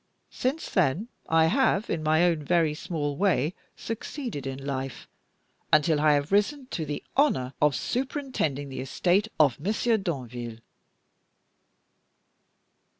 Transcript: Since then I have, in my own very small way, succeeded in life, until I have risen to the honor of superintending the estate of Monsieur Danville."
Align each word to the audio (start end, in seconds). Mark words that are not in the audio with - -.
Since 0.31 0.67
then 0.71 1.09
I 1.29 1.45
have, 1.45 1.87
in 1.87 2.01
my 2.01 2.23
own 2.23 2.41
very 2.43 2.73
small 2.73 3.15
way, 3.15 3.53
succeeded 3.77 4.47
in 4.47 4.57
life, 4.65 5.07
until 5.71 6.01
I 6.01 6.13
have 6.13 6.31
risen 6.31 6.65
to 6.71 6.87
the 6.87 7.03
honor 7.15 7.53
of 7.61 7.75
superintending 7.75 8.69
the 8.69 8.79
estate 8.81 9.27
of 9.39 9.59
Monsieur 9.59 9.97
Danville." 9.97 10.57